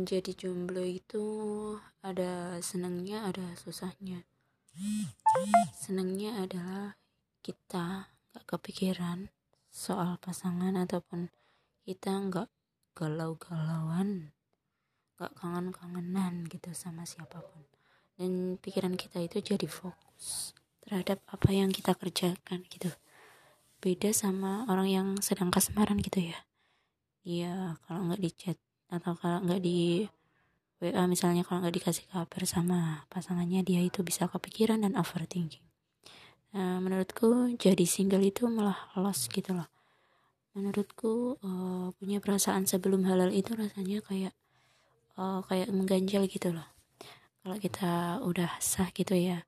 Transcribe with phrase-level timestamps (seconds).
[0.00, 1.20] menjadi jomblo itu
[2.00, 4.24] ada senangnya ada susahnya.
[5.76, 6.96] Senangnya adalah
[7.44, 9.28] kita gak kepikiran
[9.68, 11.28] soal pasangan ataupun
[11.84, 12.48] kita nggak
[12.96, 14.32] galau-galauan
[15.20, 17.68] gak kangen-kangenan gitu sama siapa pun.
[18.16, 22.88] Dan pikiran kita itu jadi fokus terhadap apa yang kita kerjakan gitu.
[23.84, 26.40] Beda sama orang yang sedang kasmaran gitu ya.
[27.20, 28.56] Dia kalau nggak di chat
[28.90, 30.04] atau kalau nggak di
[30.80, 35.62] WA misalnya kalau nggak dikasih kabar sama pasangannya dia itu bisa kepikiran dan overthinking.
[36.50, 39.70] Nah, menurutku jadi single itu malah lost gitu loh.
[40.58, 44.34] Menurutku uh, punya perasaan sebelum halal itu rasanya kayak
[45.14, 46.66] uh, kayak mengganjal gitu loh.
[47.46, 49.46] Kalau kita udah sah gitu ya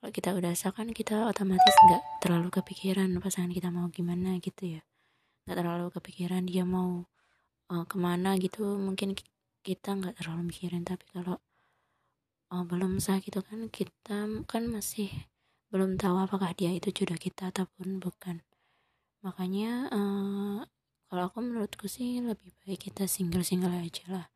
[0.00, 4.80] kalau kita udah sah kan kita otomatis nggak terlalu kepikiran pasangan kita mau gimana gitu
[4.80, 4.82] ya.
[5.44, 7.04] Nggak terlalu kepikiran dia mau
[7.70, 9.14] uh, ke mana gitu mungkin
[9.62, 11.38] kita nggak terlalu mikirin tapi kalau
[12.50, 15.08] uh, belum sah gitu kan kita kan masih
[15.70, 18.42] belum tahu apakah dia itu jodoh kita ataupun bukan.
[19.22, 20.58] Makanya uh,
[21.06, 24.26] kalau aku menurutku sih lebih baik kita single single aja lah.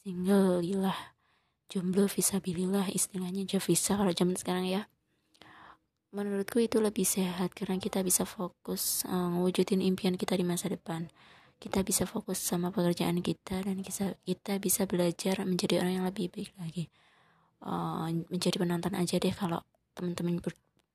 [0.00, 0.96] Single lah
[1.70, 4.88] jomblo visabilillah istilahnya javisa kalau zaman sekarang ya.
[6.10, 11.06] Menurutku itu lebih sehat karena kita bisa fokus uh, wujudin impian kita di masa depan
[11.60, 16.32] kita bisa fokus sama pekerjaan kita dan kita kita bisa belajar menjadi orang yang lebih
[16.32, 16.88] baik lagi.
[17.60, 19.60] Uh, menjadi penonton aja deh kalau
[19.92, 20.40] teman-teman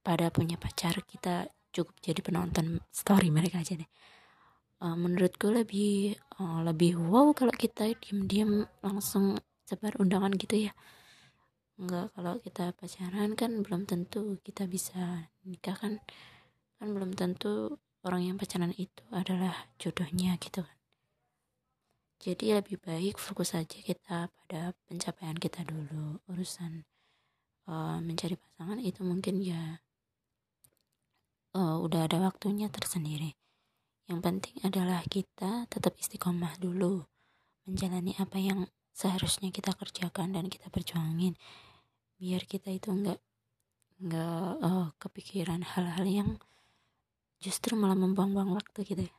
[0.02, 3.89] pada punya pacar kita cukup jadi penonton story mereka aja deh.
[4.81, 9.38] Uh, menurutku lebih uh, lebih wow kalau kita diam-diam langsung
[9.69, 10.73] sebar undangan gitu ya.
[11.77, 16.02] Enggak kalau kita pacaran kan belum tentu kita bisa nikah kan.
[16.81, 20.78] Kan belum tentu orang yang pacaran itu adalah jodohnya gitu kan.
[22.22, 26.22] Jadi lebih baik fokus saja kita pada pencapaian kita dulu.
[26.31, 26.86] Urusan
[27.67, 29.82] uh, mencari pasangan itu mungkin ya
[31.58, 33.33] uh, udah ada waktunya tersendiri.
[34.05, 37.04] Yang penting adalah kita tetap istiqomah dulu
[37.65, 41.33] menjalani apa yang seharusnya kita kerjakan dan kita perjuangin.
[42.15, 43.20] Biar kita itu nggak
[43.95, 46.30] nggak uh, kepikiran hal-hal yang
[47.43, 49.13] justru malah membuang-buang waktu gitu ya